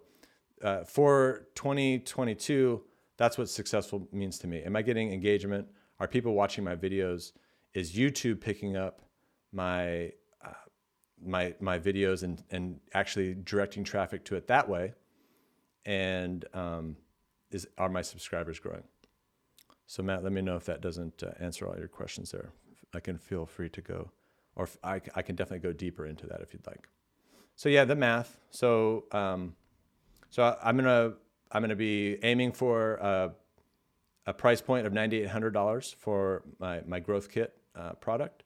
uh, 0.62 0.84
for 0.84 1.48
2022, 1.56 2.82
that's 3.18 3.38
what 3.38 3.50
successful 3.50 4.08
means 4.12 4.38
to 4.40 4.48
me. 4.48 4.62
Am 4.64 4.76
I 4.76 4.82
getting 4.82 5.12
engagement? 5.14 5.68
Are 6.00 6.08
people 6.08 6.34
watching 6.34 6.64
my 6.64 6.76
videos? 6.76 7.32
Is 7.74 7.94
YouTube 7.94 8.42
picking 8.42 8.76
up 8.76 9.02
my 9.52 10.12
uh, 10.44 10.54
my 11.26 11.56
my 11.60 11.80
videos 11.80 12.24
and 12.24 12.44
and 12.52 12.80
actually 12.94 13.36
directing 13.36 13.84
traffic 13.84 14.26
to 14.26 14.36
it 14.36 14.48
that 14.48 14.68
way? 14.68 14.94
And 15.86 16.46
um, 16.54 16.98
is 17.52 17.68
are 17.78 17.90
my 17.90 18.02
subscribers 18.02 18.60
growing? 18.60 18.84
So 19.88 20.04
Matt, 20.04 20.24
let 20.24 20.32
me 20.32 20.42
know 20.42 20.56
if 20.56 20.66
that 20.66 20.82
doesn't 20.82 21.24
uh, 21.24 21.32
answer 21.40 21.68
all 21.68 21.78
your 21.78 21.88
questions 21.88 22.32
there. 22.32 22.52
I 22.94 23.00
can 23.00 23.18
feel 23.18 23.46
free 23.46 23.70
to 23.70 23.82
go, 23.82 24.10
or 24.56 24.68
I, 24.84 25.02
I 25.16 25.22
can 25.22 25.36
definitely 25.36 25.60
go 25.60 25.74
deeper 25.74 26.06
into 26.06 26.26
that 26.28 26.42
if 26.42 26.54
you'd 26.54 26.66
like. 26.66 26.88
so 27.56 27.70
yeah, 27.70 27.86
the 27.86 27.96
math. 27.96 28.38
So 28.50 29.06
um, 29.12 29.56
so 30.30 30.58
I'm 30.64 30.76
gonna 30.78 31.14
I'm 31.52 31.62
gonna 31.62 31.76
be 31.76 32.18
aiming 32.24 32.52
for 32.52 32.96
a, 32.96 33.32
a 34.28 34.34
price 34.34 34.62
point 34.62 34.86
of 34.88 34.94
ninety 34.94 35.22
eight 35.22 35.30
hundred 35.30 35.52
dollars 35.52 35.96
for 36.00 36.44
my 36.60 36.82
my 36.86 37.00
growth 37.00 37.30
kit 37.30 37.58
uh, 37.76 37.94
product, 37.94 38.44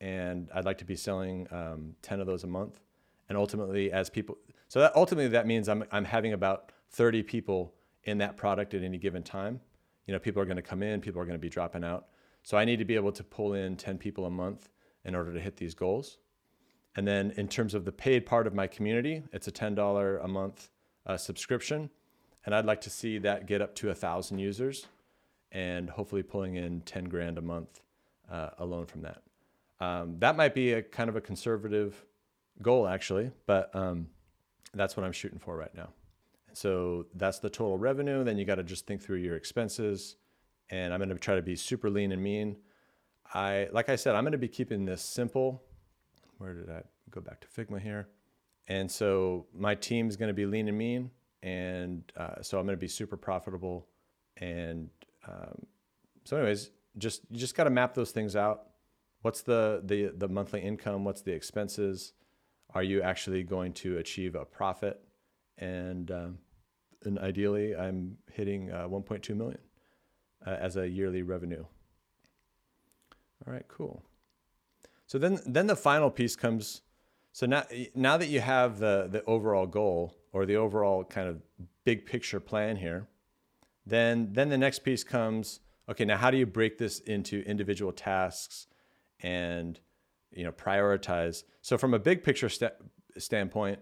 and 0.00 0.48
I'd 0.54 0.64
like 0.64 0.78
to 0.78 0.84
be 0.84 0.96
selling 0.96 1.46
um, 1.50 1.94
ten 2.02 2.20
of 2.20 2.26
those 2.26 2.44
a 2.44 2.48
month. 2.48 2.80
And 3.28 3.38
ultimately, 3.38 3.90
as 3.92 4.10
people, 4.10 4.36
so 4.68 4.80
that 4.80 4.94
ultimately 4.94 5.28
that 5.28 5.46
means 5.46 5.68
I'm 5.68 5.84
I'm 5.90 6.04
having 6.04 6.32
about 6.32 6.72
thirty 6.90 7.22
people 7.22 7.74
in 8.04 8.18
that 8.18 8.36
product 8.36 8.74
at 8.74 8.82
any 8.82 8.98
given 8.98 9.22
time. 9.22 9.60
You 10.06 10.12
know, 10.12 10.18
people 10.18 10.42
are 10.42 10.44
going 10.44 10.56
to 10.56 10.62
come 10.62 10.82
in, 10.82 11.00
people 11.00 11.20
are 11.20 11.24
going 11.24 11.38
to 11.38 11.40
be 11.40 11.48
dropping 11.48 11.84
out. 11.84 12.06
So 12.42 12.56
I 12.56 12.64
need 12.64 12.78
to 12.78 12.84
be 12.84 12.96
able 12.96 13.12
to 13.12 13.22
pull 13.22 13.54
in 13.54 13.76
10 13.76 13.98
people 13.98 14.24
a 14.26 14.30
month 14.30 14.68
in 15.04 15.14
order 15.14 15.32
to 15.32 15.40
hit 15.40 15.56
these 15.56 15.74
goals. 15.74 16.18
And 16.96 17.06
then 17.06 17.32
in 17.36 17.48
terms 17.48 17.74
of 17.74 17.84
the 17.84 17.92
paid 17.92 18.26
part 18.26 18.46
of 18.46 18.54
my 18.54 18.66
community, 18.66 19.22
it's 19.32 19.48
a 19.48 19.52
$10 19.52 20.24
a 20.24 20.28
month 20.28 20.70
uh, 21.06 21.16
subscription. 21.16 21.88
And 22.44 22.54
I'd 22.54 22.66
like 22.66 22.80
to 22.82 22.90
see 22.90 23.18
that 23.18 23.46
get 23.46 23.62
up 23.62 23.74
to 23.76 23.90
a 23.90 23.94
thousand 23.94 24.38
users 24.38 24.86
and 25.52 25.90
hopefully 25.90 26.22
pulling 26.22 26.56
in 26.56 26.80
10 26.80 27.04
grand 27.04 27.38
a 27.38 27.42
month 27.42 27.80
uh, 28.30 28.50
alone 28.58 28.86
from 28.86 29.02
that. 29.02 29.22
Um, 29.80 30.16
that 30.18 30.36
might 30.36 30.54
be 30.54 30.72
a 30.72 30.82
kind 30.82 31.08
of 31.08 31.16
a 31.16 31.20
conservative 31.20 32.04
goal 32.60 32.86
actually, 32.86 33.30
but 33.46 33.74
um, 33.74 34.08
that's 34.74 34.96
what 34.96 35.04
I'm 35.04 35.12
shooting 35.12 35.38
for 35.38 35.56
right 35.56 35.74
now. 35.74 35.90
So 36.54 37.06
that's 37.14 37.38
the 37.38 37.50
total 37.50 37.78
revenue. 37.78 38.24
Then 38.24 38.38
you 38.38 38.44
got 38.44 38.56
to 38.56 38.62
just 38.62 38.86
think 38.86 39.02
through 39.02 39.18
your 39.18 39.36
expenses. 39.36 40.16
And 40.70 40.92
I'm 40.92 41.00
going 41.00 41.08
to 41.10 41.16
try 41.16 41.34
to 41.34 41.42
be 41.42 41.56
super 41.56 41.90
lean 41.90 42.12
and 42.12 42.22
mean. 42.22 42.56
I, 43.34 43.68
like 43.72 43.88
I 43.88 43.96
said, 43.96 44.14
I'm 44.14 44.24
going 44.24 44.32
to 44.32 44.38
be 44.38 44.48
keeping 44.48 44.84
this 44.84 45.02
simple. 45.02 45.62
Where 46.38 46.54
did 46.54 46.70
I 46.70 46.82
go 47.10 47.20
back 47.20 47.40
to 47.40 47.48
Figma 47.48 47.80
here? 47.80 48.08
And 48.68 48.90
so 48.90 49.46
my 49.54 49.74
team 49.74 50.08
is 50.08 50.16
going 50.16 50.28
to 50.28 50.34
be 50.34 50.46
lean 50.46 50.68
and 50.68 50.78
mean. 50.78 51.10
And 51.42 52.04
uh, 52.16 52.42
so 52.42 52.58
I'm 52.58 52.66
going 52.66 52.76
to 52.76 52.80
be 52.80 52.88
super 52.88 53.16
profitable. 53.16 53.86
And 54.36 54.90
um, 55.26 55.66
so, 56.24 56.36
anyways, 56.36 56.70
just 56.98 57.22
you 57.30 57.38
just 57.38 57.56
got 57.56 57.64
to 57.64 57.70
map 57.70 57.94
those 57.94 58.12
things 58.12 58.36
out. 58.36 58.66
What's 59.22 59.42
the, 59.42 59.82
the 59.84 60.12
the 60.16 60.28
monthly 60.28 60.60
income? 60.60 61.04
What's 61.04 61.22
the 61.22 61.32
expenses? 61.32 62.12
Are 62.74 62.82
you 62.82 63.02
actually 63.02 63.42
going 63.42 63.72
to 63.74 63.98
achieve 63.98 64.34
a 64.34 64.44
profit? 64.44 65.02
and 65.58 66.10
um, 66.10 66.38
and 67.04 67.18
ideally 67.18 67.74
I'm 67.74 68.18
hitting 68.30 68.70
uh, 68.70 68.88
1.2 68.88 69.36
million 69.36 69.58
uh, 70.46 70.50
as 70.50 70.76
a 70.76 70.88
yearly 70.88 71.22
revenue. 71.22 71.64
All 73.46 73.52
right, 73.52 73.66
cool. 73.68 74.02
So 75.06 75.18
then 75.18 75.40
then 75.46 75.66
the 75.66 75.76
final 75.76 76.10
piece 76.10 76.36
comes. 76.36 76.82
So 77.32 77.46
now 77.46 77.64
now 77.94 78.16
that 78.16 78.28
you 78.28 78.40
have 78.40 78.78
the 78.78 79.08
the 79.10 79.24
overall 79.24 79.66
goal 79.66 80.14
or 80.32 80.46
the 80.46 80.56
overall 80.56 81.04
kind 81.04 81.28
of 81.28 81.42
big 81.84 82.06
picture 82.06 82.40
plan 82.40 82.76
here, 82.76 83.08
then 83.86 84.32
then 84.32 84.48
the 84.48 84.58
next 84.58 84.80
piece 84.80 85.04
comes. 85.04 85.60
Okay, 85.88 86.04
now 86.04 86.16
how 86.16 86.30
do 86.30 86.36
you 86.36 86.46
break 86.46 86.78
this 86.78 87.00
into 87.00 87.42
individual 87.42 87.92
tasks 87.92 88.66
and 89.20 89.80
you 90.32 90.44
know 90.44 90.52
prioritize? 90.52 91.44
So 91.60 91.76
from 91.76 91.94
a 91.94 91.98
big 91.98 92.22
picture 92.22 92.48
st- 92.48 92.72
standpoint, 93.18 93.80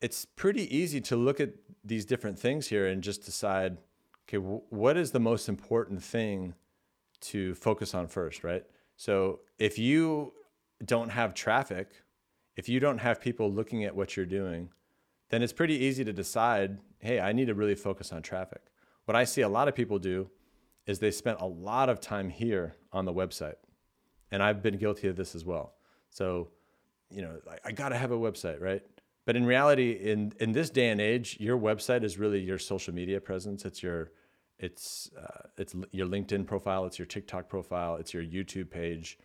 it's 0.00 0.24
pretty 0.24 0.74
easy 0.74 1.00
to 1.02 1.16
look 1.16 1.40
at 1.40 1.50
these 1.84 2.04
different 2.04 2.38
things 2.38 2.68
here 2.68 2.86
and 2.86 3.02
just 3.02 3.24
decide, 3.24 3.78
okay, 4.28 4.38
w- 4.38 4.62
what 4.70 4.96
is 4.96 5.10
the 5.10 5.20
most 5.20 5.48
important 5.48 6.02
thing 6.02 6.54
to 7.20 7.54
focus 7.54 7.94
on 7.94 8.06
first, 8.06 8.44
right? 8.44 8.64
So 8.96 9.40
if 9.58 9.78
you 9.78 10.32
don't 10.84 11.10
have 11.10 11.34
traffic, 11.34 11.88
if 12.56 12.68
you 12.68 12.80
don't 12.80 12.98
have 12.98 13.20
people 13.20 13.50
looking 13.52 13.84
at 13.84 13.94
what 13.94 14.16
you're 14.16 14.26
doing, 14.26 14.70
then 15.30 15.42
it's 15.42 15.52
pretty 15.52 15.74
easy 15.74 16.04
to 16.04 16.12
decide, 16.12 16.78
hey, 16.98 17.18
I 17.20 17.32
need 17.32 17.46
to 17.46 17.54
really 17.54 17.74
focus 17.74 18.12
on 18.12 18.22
traffic. 18.22 18.62
What 19.06 19.16
I 19.16 19.24
see 19.24 19.40
a 19.40 19.48
lot 19.48 19.68
of 19.68 19.74
people 19.74 19.98
do 19.98 20.30
is 20.86 20.98
they 20.98 21.10
spent 21.10 21.40
a 21.40 21.46
lot 21.46 21.88
of 21.88 22.00
time 22.00 22.28
here 22.28 22.76
on 22.92 23.04
the 23.04 23.12
website. 23.12 23.54
And 24.30 24.42
I've 24.42 24.62
been 24.62 24.76
guilty 24.76 25.08
of 25.08 25.16
this 25.16 25.34
as 25.34 25.44
well. 25.44 25.74
So, 26.10 26.48
you 27.10 27.22
know, 27.22 27.38
I, 27.48 27.56
I 27.66 27.72
got 27.72 27.90
to 27.90 27.96
have 27.96 28.12
a 28.12 28.18
website, 28.18 28.60
right? 28.60 28.82
But 29.26 29.36
in 29.36 29.44
reality, 29.44 29.92
in 29.92 30.32
in 30.40 30.52
this 30.52 30.70
day 30.70 30.88
and 30.88 31.00
age, 31.00 31.36
your 31.38 31.58
website 31.58 32.04
is 32.04 32.18
really 32.18 32.40
your 32.40 32.58
social 32.58 32.94
media 32.94 33.20
presence. 33.20 33.64
It's 33.64 33.82
your 33.82 34.10
it's 34.58 35.10
uh, 35.16 35.48
it's 35.56 35.74
your 35.92 36.06
LinkedIn 36.06 36.46
profile, 36.46 36.84
it's 36.86 36.98
your 36.98 37.06
TikTok 37.06 37.48
profile, 37.48 37.96
it's 37.96 38.12
your 38.12 38.24
YouTube 38.24 38.70
page. 38.70 39.18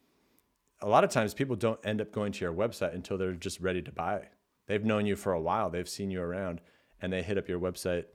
A 0.81 0.87
lot 0.87 1.03
of 1.03 1.09
times, 1.09 1.33
people 1.33 1.55
don't 1.55 1.79
end 1.83 2.01
up 2.01 2.11
going 2.11 2.31
to 2.33 2.45
your 2.45 2.53
website 2.53 2.93
until 2.93 3.17
they're 3.17 3.33
just 3.33 3.59
ready 3.61 3.81
to 3.81 3.91
buy. 3.91 4.27
They've 4.67 4.83
known 4.83 5.05
you 5.05 5.15
for 5.15 5.33
a 5.33 5.41
while, 5.41 5.69
they've 5.69 5.89
seen 5.89 6.09
you 6.09 6.21
around, 6.21 6.61
and 7.01 7.11
they 7.11 7.21
hit 7.21 7.37
up 7.37 7.47
your 7.47 7.59
website. 7.59 8.05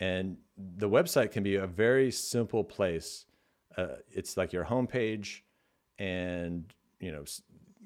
And 0.00 0.38
the 0.56 0.88
website 0.88 1.30
can 1.30 1.42
be 1.42 1.56
a 1.56 1.66
very 1.66 2.10
simple 2.10 2.64
place. 2.64 3.26
Uh, 3.76 3.96
it's 4.10 4.36
like 4.36 4.52
your 4.52 4.64
homepage, 4.64 5.40
and 5.98 6.72
you 6.98 7.12
know 7.12 7.24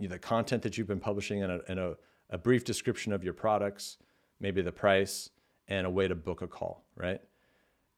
the 0.00 0.18
content 0.18 0.62
that 0.62 0.78
you've 0.78 0.86
been 0.86 1.00
publishing 1.00 1.42
and, 1.42 1.52
a, 1.52 1.60
in 1.70 1.78
a 1.78 1.94
a 2.30 2.38
brief 2.38 2.64
description 2.64 3.12
of 3.12 3.22
your 3.22 3.32
products, 3.32 3.98
maybe 4.40 4.62
the 4.62 4.72
price, 4.72 5.30
and 5.68 5.86
a 5.86 5.90
way 5.90 6.08
to 6.08 6.14
book 6.14 6.42
a 6.42 6.46
call, 6.46 6.84
right? 6.96 7.20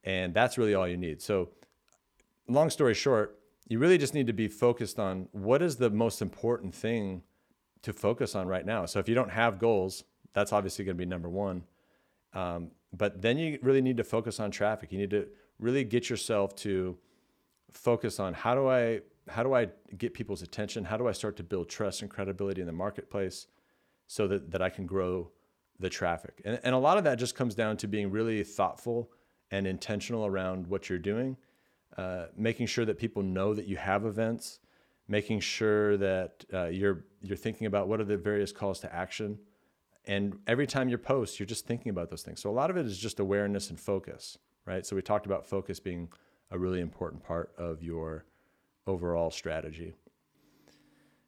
And 0.04 0.35
that's 0.35 0.59
really 0.59 0.75
all 0.75 0.87
you 0.87 0.97
need. 0.97 1.21
So, 1.23 1.50
long 2.49 2.71
story 2.71 2.95
short, 2.95 3.38
you 3.66 3.78
really 3.78 3.99
just 3.99 4.14
need 4.14 4.26
to 4.26 4.33
be 4.33 4.47
focused 4.47 4.99
on 4.99 5.28
what 5.33 5.62
is 5.62 5.76
the 5.76 5.90
most 5.90 6.23
important 6.23 6.75
thing 6.75 7.23
to 7.83 7.92
focus 7.92 8.35
on 8.35 8.47
right 8.47 8.64
now. 8.64 8.87
So, 8.87 8.99
if 8.99 9.09
you 9.09 9.14
don't 9.14 9.30
have 9.30 9.59
goals, 9.59 10.04
that's 10.37 10.52
obviously 10.52 10.85
going 10.85 10.97
to 10.97 11.05
be 11.05 11.09
number 11.09 11.28
one. 11.28 11.64
Um, 12.33 12.71
but 12.93 13.21
then 13.21 13.37
you 13.38 13.59
really 13.62 13.83
need 13.83 13.97
to 13.97 14.05
focus 14.05 14.38
on 14.38 14.52
traffic. 14.52 14.93
You 14.93 14.99
need 14.99 15.11
to 15.11 15.26
really 15.59 15.83
get 15.83 16.09
yourself 16.09 16.55
to 16.57 16.97
focus 17.73 18.21
on 18.21 18.35
how 18.35 18.55
do 18.55 18.69
I 18.69 19.00
how 19.28 19.43
do 19.43 19.55
I 19.55 19.69
get 19.99 20.14
people's 20.14 20.43
attention? 20.43 20.85
How 20.85 20.97
do 20.97 21.09
I 21.09 21.12
start 21.12 21.37
to 21.38 21.43
build 21.43 21.69
trust 21.69 22.02
and 22.02 22.09
credibility 22.09 22.61
in 22.61 22.69
the 22.69 22.73
marketplace? 22.73 23.49
so 24.07 24.26
that, 24.28 24.50
that 24.50 24.62
I 24.62 24.71
can 24.71 24.87
grow 24.87 25.31
the 25.78 25.90
traffic. 25.90 26.40
And, 26.45 26.61
and 26.62 26.75
a 26.75 26.78
lot 26.78 26.99
of 26.99 27.05
that 27.05 27.19
just 27.19 27.35
comes 27.35 27.55
down 27.55 27.76
to 27.78 27.88
being 27.88 28.11
really 28.11 28.43
thoughtful 28.45 29.11
and 29.50 29.66
intentional 29.66 30.26
around 30.26 30.66
what 30.66 30.88
you're 30.88 30.99
doing, 30.99 31.37
uh, 31.97 32.26
making 32.37 32.66
sure 32.66 32.85
that 32.85 32.99
people 32.99 33.23
know 33.23 33.55
that 33.55 33.66
you 33.66 33.76
have 33.76 34.05
events, 34.05 34.61
making 35.09 35.40
sure 35.40 35.97
that 35.97 36.45
uh, 36.52 36.66
you're 36.66 37.05
you're 37.23 37.37
thinking 37.37 37.66
about 37.66 37.88
what 37.88 38.00
are 38.00 38.05
the 38.05 38.16
various 38.16 38.52
calls 38.52 38.81
to 38.81 38.95
action, 38.95 39.38
and 40.07 40.39
every 40.47 40.67
time 40.67 40.89
you 40.89 40.99
post, 40.99 41.39
you're 41.39 41.47
just 41.47 41.67
thinking 41.67 41.91
about 41.91 42.11
those 42.11 42.23
things. 42.23 42.41
So 42.41 42.51
a 42.51 42.53
lot 42.53 42.71
of 42.71 42.77
it 42.77 42.87
is 42.87 42.99
just 42.99 43.19
awareness 43.19 43.71
and 43.71 43.79
focus, 43.79 44.39
right? 44.65 44.87
So 44.87 44.95
we 44.95 45.03
talked 45.03 45.27
about 45.27 45.47
focus 45.47 45.81
being 45.81 46.09
a 46.51 46.59
really 46.59 46.81
important 46.81 47.25
part 47.25 47.53
of 47.59 47.83
your 47.83 48.25
overall 48.87 49.31
strategy. 49.31 49.95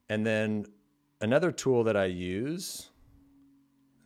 And 0.08 0.24
then 0.24 0.66
another 1.20 1.50
tool 1.50 1.84
that 1.84 1.96
I 1.96 2.06
use, 2.06 2.90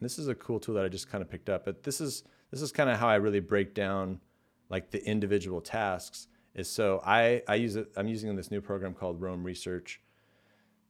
this 0.00 0.18
is 0.18 0.28
a 0.28 0.34
cool 0.34 0.58
tool 0.58 0.74
that 0.74 0.84
I 0.84 0.88
just 0.88 1.10
kind 1.10 1.22
of 1.22 1.30
picked 1.30 1.48
up, 1.48 1.64
but 1.64 1.82
this 1.82 2.00
is 2.00 2.24
this 2.50 2.60
is 2.60 2.70
kind 2.70 2.90
of 2.90 2.98
how 2.98 3.08
I 3.08 3.14
really 3.14 3.40
break 3.40 3.74
down 3.74 4.20
like 4.68 4.90
the 4.90 5.02
individual 5.06 5.60
tasks. 5.60 6.28
Is 6.54 6.68
so 6.68 7.00
I 7.04 7.42
I 7.48 7.54
use 7.54 7.76
it. 7.76 7.92
I'm 7.96 8.08
using 8.08 8.34
this 8.36 8.50
new 8.50 8.60
program 8.60 8.94
called 8.94 9.20
Roam 9.20 9.44
Research. 9.44 10.00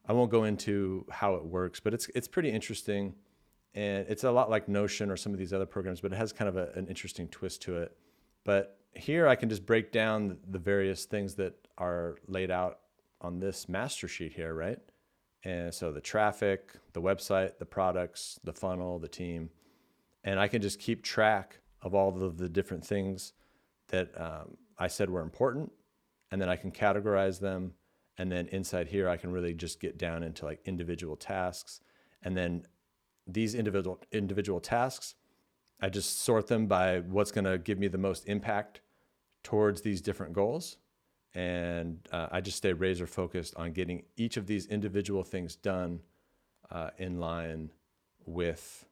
I 0.08 0.12
won't 0.12 0.30
go 0.30 0.44
into 0.44 1.06
how 1.10 1.34
it 1.34 1.44
works, 1.44 1.78
but 1.78 1.94
it's 1.94 2.08
it's 2.14 2.26
pretty 2.26 2.50
interesting, 2.50 3.14
and 3.74 4.06
it's 4.08 4.24
a 4.24 4.30
lot 4.30 4.50
like 4.50 4.68
Notion 4.68 5.10
or 5.10 5.16
some 5.16 5.32
of 5.32 5.38
these 5.38 5.52
other 5.52 5.66
programs, 5.66 6.00
but 6.00 6.12
it 6.12 6.16
has 6.16 6.32
kind 6.32 6.48
of 6.48 6.56
a, 6.56 6.70
an 6.74 6.86
interesting 6.88 7.28
twist 7.28 7.62
to 7.62 7.76
it. 7.78 7.96
But 8.44 8.78
here 8.94 9.26
I 9.26 9.34
can 9.34 9.48
just 9.48 9.64
break 9.64 9.92
down 9.92 10.38
the 10.48 10.58
various 10.58 11.04
things 11.04 11.34
that 11.36 11.54
are 11.78 12.16
laid 12.26 12.50
out 12.50 12.80
on 13.20 13.38
this 13.38 13.68
master 13.68 14.08
sheet 14.08 14.32
here, 14.32 14.54
right? 14.54 14.78
And 15.44 15.72
so 15.72 15.90
the 15.90 16.00
traffic, 16.00 16.72
the 16.92 17.00
website, 17.00 17.58
the 17.58 17.66
products, 17.66 18.38
the 18.44 18.52
funnel, 18.52 18.98
the 18.98 19.08
team. 19.08 19.50
And 20.24 20.38
I 20.38 20.48
can 20.48 20.62
just 20.62 20.78
keep 20.78 21.02
track 21.02 21.58
of 21.80 21.94
all 21.94 22.22
of 22.22 22.38
the 22.38 22.48
different 22.48 22.84
things 22.84 23.32
that 23.88 24.10
um, 24.20 24.56
I 24.78 24.86
said 24.86 25.10
were 25.10 25.22
important. 25.22 25.72
And 26.30 26.40
then 26.40 26.48
I 26.48 26.56
can 26.56 26.70
categorize 26.70 27.40
them. 27.40 27.72
And 28.18 28.30
then 28.30 28.46
inside 28.48 28.88
here, 28.88 29.08
I 29.08 29.16
can 29.16 29.32
really 29.32 29.54
just 29.54 29.80
get 29.80 29.98
down 29.98 30.22
into 30.22 30.44
like 30.44 30.60
individual 30.64 31.16
tasks. 31.16 31.80
And 32.22 32.36
then 32.36 32.66
these 33.26 33.54
individual 33.54 34.00
individual 34.12 34.60
tasks, 34.60 35.14
I 35.80 35.88
just 35.88 36.20
sort 36.20 36.46
them 36.46 36.66
by 36.66 37.00
what's 37.00 37.32
going 37.32 37.44
to 37.44 37.58
give 37.58 37.78
me 37.78 37.88
the 37.88 37.98
most 37.98 38.26
impact 38.26 38.80
towards 39.42 39.82
these 39.82 40.00
different 40.00 40.32
goals 40.32 40.76
and 41.34 42.06
uh, 42.12 42.28
I 42.30 42.40
just 42.40 42.58
stay 42.58 42.72
razor 42.72 43.06
focused 43.06 43.54
on 43.56 43.72
getting 43.72 44.04
each 44.16 44.36
of 44.36 44.46
these 44.46 44.66
individual 44.66 45.24
things 45.24 45.56
done 45.56 46.00
uh, 46.70 46.90
in 46.98 47.18
line 47.18 47.70
with 48.26 48.84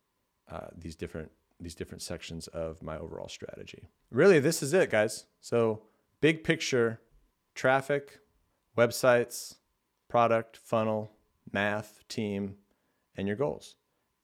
uh, 0.50 0.68
these 0.76 0.96
different 0.96 1.30
these 1.62 1.74
different 1.74 2.00
sections 2.00 2.46
of 2.48 2.82
my 2.82 2.96
overall 2.96 3.28
strategy. 3.28 3.90
Really, 4.10 4.38
this 4.38 4.62
is 4.62 4.72
it, 4.72 4.90
guys. 4.90 5.26
So 5.40 5.82
big 6.22 6.42
picture: 6.42 7.00
traffic, 7.54 8.20
websites, 8.76 9.56
product, 10.08 10.56
funnel, 10.56 11.12
math, 11.52 12.00
team, 12.08 12.56
and 13.16 13.26
your 13.26 13.36
goals. 13.36 13.76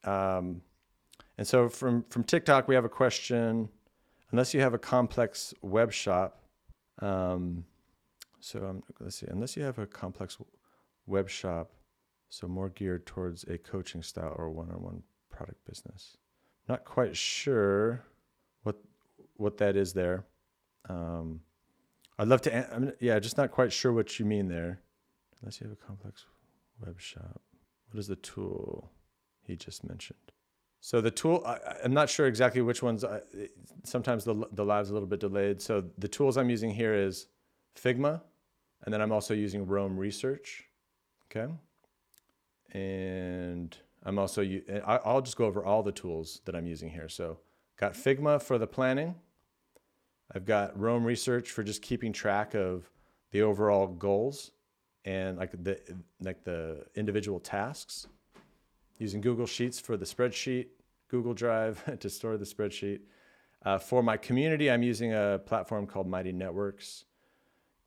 Um, 0.07 0.63
And 1.39 1.47
so 1.47 1.69
from 1.69 2.05
from 2.09 2.25
TikTok, 2.25 2.69
we 2.69 2.75
have 2.75 2.85
a 2.85 2.89
question. 2.89 3.69
Unless 4.33 4.55
you 4.55 4.61
have 4.61 4.75
a 4.75 4.79
complex 4.79 5.55
web 5.63 5.93
shop, 5.93 6.43
um, 7.01 7.65
so 8.41 8.67
um, 8.67 8.83
let's 9.01 9.17
see. 9.17 9.27
Unless 9.29 9.57
you 9.57 9.63
have 9.63 9.79
a 9.79 9.87
complex 9.87 10.39
web 11.07 11.29
shop, 11.29 11.71
so 12.29 12.49
more 12.49 12.71
geared 12.71 13.07
towards 13.07 13.45
a 13.45 13.59
coaching 13.59 14.03
style 14.03 14.35
or 14.37 14.51
one-on-one 14.51 15.03
product 15.31 15.65
business. 15.65 16.17
Not 16.69 16.85
quite 16.85 17.17
sure 17.17 18.05
what 18.63 18.77
what 19.37 19.59
that 19.59 19.77
is 19.77 19.93
there. 19.93 20.25
Um, 20.89 21.41
I'd 22.19 22.29
love 22.29 22.41
to. 22.43 22.75
I 22.75 22.79
mean, 22.79 22.93
yeah, 22.99 23.19
just 23.21 23.37
not 23.37 23.51
quite 23.51 23.73
sure 23.73 23.93
what 23.93 24.19
you 24.19 24.25
mean 24.25 24.49
there. 24.49 24.81
Unless 25.41 25.61
you 25.61 25.69
have 25.69 25.77
a 25.81 25.87
complex 25.87 26.25
web 26.85 26.99
shop. 26.99 27.43
What 27.91 28.01
is 28.01 28.09
the 28.09 28.17
tool 28.17 28.91
he 29.47 29.57
just 29.57 29.85
mentioned? 29.85 30.19
So 30.81 31.01
the 31.01 31.11
tool, 31.11 31.43
I, 31.47 31.59
am 31.85 31.95
not 31.95 32.09
sure 32.09 32.27
exactly 32.27 32.61
which 32.61 32.83
ones. 32.83 33.05
I, 33.05 33.21
sometimes 33.85 34.25
the 34.25 34.47
the 34.53 34.65
live's 34.65 34.91
a 34.91 34.93
little 34.93 35.09
bit 35.09 35.21
delayed. 35.21 35.61
So 35.61 35.85
the 35.99 36.09
tools 36.09 36.37
I'm 36.37 36.51
using 36.51 36.71
here 36.71 36.95
is 36.95 37.27
Figma, 37.77 38.21
and 38.85 38.95
then 38.95 39.01
I'm 39.01 39.13
also 39.13 39.35
using 39.35 39.67
Roam 39.67 39.99
Research. 39.99 40.65
Okay, 41.29 41.53
and 42.73 43.77
I'm 44.05 44.19
also 44.19 44.47
I'll 44.87 45.23
just 45.23 45.37
go 45.37 45.47
over 45.47 45.65
all 45.65 45.83
the 45.83 45.93
tools 45.93 46.41
that 46.45 46.55
I'm 46.55 46.67
using 46.67 46.91
here. 46.91 47.09
So 47.09 47.39
got 47.77 47.95
Figma 47.95 48.41
for 48.41 48.59
the 48.59 48.67
planning. 48.67 49.17
I've 50.35 50.45
got 50.45 50.79
Roam 50.79 51.05
Research 51.05 51.51
for 51.51 51.63
just 51.63 51.83
keeping 51.83 52.13
track 52.13 52.55
of 52.55 52.91
the 53.31 53.43
overall 53.43 53.87
goals 53.87 54.53
and 55.05 55.39
like 55.39 55.53
the 55.53 55.81
like 56.21 56.45
the 56.45 56.85
individual 56.95 57.41
tasks. 57.41 58.07
Using 58.99 59.21
Google 59.21 59.47
Sheets 59.47 59.79
for 59.79 59.97
the 59.97 60.07
spreadsheet, 60.07 60.69
Google 61.09 61.35
Drive 61.35 61.99
to 62.01 62.11
store 62.11 62.37
the 62.37 62.45
spreadsheet. 62.45 63.01
Uh, 63.65 63.79
for 63.79 64.03
my 64.03 64.17
community, 64.17 64.71
I'm 64.71 64.83
using 64.83 65.13
a 65.13 65.41
platform 65.45 65.87
called 65.87 66.07
Mighty 66.07 66.33
Networks 66.33 67.05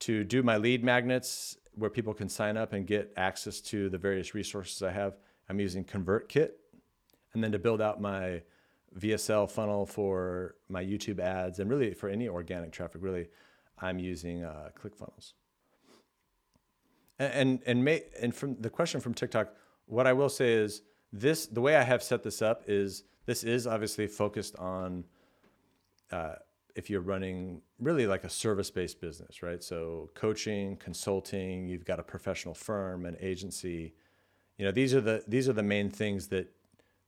to 0.00 0.24
do 0.24 0.42
my 0.42 0.56
lead 0.56 0.84
magnets 0.84 1.56
where 1.74 1.90
people 1.90 2.12
can 2.14 2.28
sign 2.28 2.56
up 2.56 2.72
and 2.72 2.86
get 2.86 3.12
access 3.16 3.60
to 3.60 3.88
the 3.88 3.98
various 3.98 4.34
resources 4.34 4.82
I 4.82 4.90
have. 4.90 5.16
I'm 5.48 5.60
using 5.60 5.84
ConvertKit. 5.84 6.50
And 7.32 7.42
then 7.42 7.52
to 7.52 7.58
build 7.58 7.80
out 7.80 8.00
my 8.00 8.42
VSL 8.98 9.48
funnel 9.50 9.86
for 9.86 10.56
my 10.68 10.84
YouTube 10.84 11.20
ads 11.20 11.60
and 11.60 11.70
really 11.70 11.94
for 11.94 12.08
any 12.08 12.28
organic 12.28 12.72
traffic, 12.72 13.02
really, 13.02 13.28
I'm 13.78 13.98
using 13.98 14.44
uh, 14.44 14.70
ClickFunnels. 14.78 15.32
And 17.18 17.32
and 17.32 17.62
and, 17.66 17.84
may, 17.84 18.02
and 18.20 18.34
from 18.34 18.56
the 18.60 18.70
question 18.70 19.00
from 19.00 19.14
TikTok, 19.14 19.54
what 19.86 20.06
I 20.06 20.12
will 20.12 20.28
say 20.28 20.54
is 20.54 20.82
this: 21.12 21.46
the 21.46 21.60
way 21.60 21.76
I 21.76 21.82
have 21.82 22.02
set 22.02 22.22
this 22.22 22.42
up 22.42 22.64
is 22.66 23.04
this 23.26 23.44
is 23.44 23.66
obviously 23.66 24.06
focused 24.06 24.56
on 24.56 25.04
uh, 26.10 26.34
if 26.74 26.90
you're 26.90 27.00
running 27.00 27.62
really 27.78 28.06
like 28.06 28.24
a 28.24 28.30
service-based 28.30 29.00
business, 29.00 29.42
right? 29.42 29.62
So 29.62 30.10
coaching, 30.14 30.76
consulting, 30.76 31.68
you've 31.68 31.84
got 31.84 32.00
a 32.00 32.02
professional 32.02 32.54
firm, 32.54 33.06
an 33.06 33.16
agency. 33.20 33.94
You 34.56 34.64
know, 34.66 34.72
these 34.72 34.94
are 34.94 35.00
the 35.00 35.24
these 35.26 35.48
are 35.48 35.52
the 35.52 35.62
main 35.62 35.90
things 35.90 36.28
that 36.28 36.52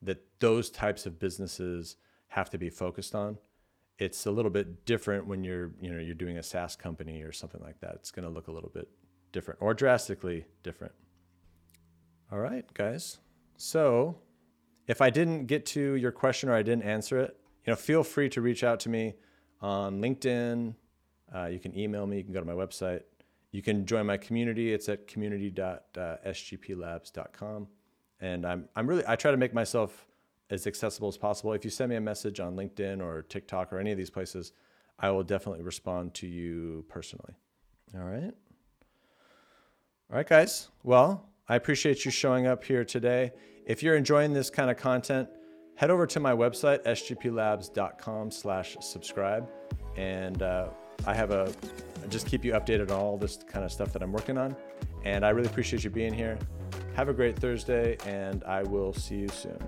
that 0.02 0.24
those 0.40 0.70
types 0.70 1.06
of 1.06 1.18
businesses 1.18 1.96
have 2.28 2.50
to 2.50 2.58
be 2.58 2.70
focused 2.70 3.14
on. 3.14 3.38
It's 3.98 4.26
a 4.26 4.30
little 4.30 4.50
bit 4.50 4.84
different 4.84 5.26
when 5.26 5.44
you're, 5.44 5.70
you 5.80 5.92
know, 5.92 6.00
you're 6.00 6.14
doing 6.14 6.38
a 6.38 6.42
SaaS 6.42 6.74
company 6.74 7.22
or 7.22 7.30
something 7.30 7.60
like 7.62 7.78
that. 7.80 7.94
It's 7.96 8.10
going 8.10 8.26
to 8.26 8.32
look 8.32 8.48
a 8.48 8.52
little 8.52 8.70
bit 8.70 8.88
different 9.30 9.60
or 9.62 9.74
drastically 9.74 10.46
different. 10.62 10.94
All 12.32 12.38
right, 12.38 12.64
guys. 12.74 13.18
So, 13.56 14.18
if 14.86 15.00
I 15.00 15.10
didn't 15.10 15.46
get 15.46 15.66
to 15.66 15.94
your 15.94 16.12
question 16.12 16.48
or 16.48 16.54
I 16.54 16.62
didn't 16.62 16.84
answer 16.84 17.18
it, 17.20 17.36
you 17.64 17.70
know, 17.70 17.76
feel 17.76 18.02
free 18.02 18.28
to 18.30 18.40
reach 18.40 18.64
out 18.64 18.80
to 18.80 18.88
me 18.88 19.14
on 19.60 20.00
LinkedIn. 20.00 20.74
Uh, 21.34 21.46
you 21.46 21.60
can 21.60 21.78
email 21.78 22.06
me. 22.06 22.18
You 22.18 22.24
can 22.24 22.32
go 22.32 22.40
to 22.40 22.46
my 22.46 22.52
website. 22.52 23.02
You 23.52 23.62
can 23.62 23.86
join 23.86 24.06
my 24.06 24.16
community. 24.16 24.72
It's 24.72 24.88
at 24.88 25.06
community.sgplabs.com. 25.06 27.68
And 28.20 28.44
I'm, 28.46 28.68
I'm 28.74 28.86
really, 28.86 29.04
I 29.06 29.16
try 29.16 29.30
to 29.30 29.36
make 29.36 29.52
myself 29.54 30.06
as 30.50 30.66
accessible 30.66 31.08
as 31.08 31.16
possible. 31.16 31.52
If 31.52 31.64
you 31.64 31.70
send 31.70 31.90
me 31.90 31.96
a 31.96 32.00
message 32.00 32.40
on 32.40 32.56
LinkedIn 32.56 33.00
or 33.00 33.22
TikTok 33.22 33.72
or 33.72 33.78
any 33.78 33.92
of 33.92 33.98
these 33.98 34.10
places, 34.10 34.52
I 34.98 35.10
will 35.10 35.22
definitely 35.22 35.62
respond 35.62 36.12
to 36.14 36.26
you 36.26 36.84
personally. 36.88 37.34
All 37.94 38.04
right. 38.04 38.34
All 40.10 40.16
right, 40.16 40.28
guys. 40.28 40.68
Well, 40.82 41.28
I 41.48 41.56
appreciate 41.56 42.04
you 42.04 42.10
showing 42.10 42.46
up 42.46 42.62
here 42.62 42.84
today. 42.84 43.32
If 43.66 43.82
you're 43.82 43.96
enjoying 43.96 44.32
this 44.32 44.48
kind 44.48 44.70
of 44.70 44.76
content, 44.76 45.28
head 45.74 45.90
over 45.90 46.06
to 46.06 46.20
my 46.20 46.32
website, 46.32 46.84
sgplabs.com 46.84 48.30
slash 48.30 48.76
subscribe. 48.80 49.48
And 49.96 50.42
uh, 50.42 50.68
I 51.06 51.14
have 51.14 51.30
a, 51.32 51.52
just 52.08 52.26
keep 52.26 52.44
you 52.44 52.52
updated 52.52 52.90
on 52.90 53.00
all 53.00 53.18
this 53.18 53.40
kind 53.46 53.64
of 53.64 53.72
stuff 53.72 53.92
that 53.92 54.02
I'm 54.02 54.12
working 54.12 54.38
on. 54.38 54.56
And 55.04 55.26
I 55.26 55.30
really 55.30 55.48
appreciate 55.48 55.82
you 55.82 55.90
being 55.90 56.12
here. 56.12 56.38
Have 56.94 57.08
a 57.08 57.12
great 57.12 57.38
Thursday, 57.38 57.96
and 58.06 58.44
I 58.44 58.62
will 58.62 58.92
see 58.92 59.16
you 59.16 59.28
soon. 59.28 59.58